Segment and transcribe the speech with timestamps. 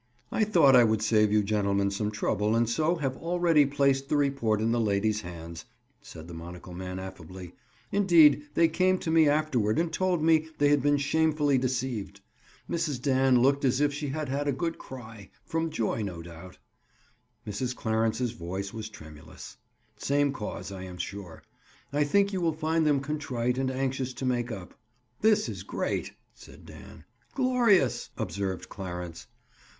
[0.31, 4.17] "I thought I would save you gentlemen some trouble and so have already placed the
[4.17, 5.65] report in the ladies' hands,"
[6.01, 7.53] said the monocle man affably.
[7.91, 12.19] "Indeed, they came to me afterward and told me they had been shamefully deceived.
[12.67, 12.99] Mrs.
[12.99, 16.57] Dan looked as if she had had a good cry—from joy, no doubt.
[17.45, 17.75] Mrs.
[17.75, 19.57] Clarence's voice was tremulous.
[19.97, 21.43] Same cause, I am sure.
[21.93, 24.73] I think you will find them contrite and anxious to make up."
[25.19, 27.03] "This is great," said Dan.
[27.35, 29.27] "Glorious!" observed Clarence.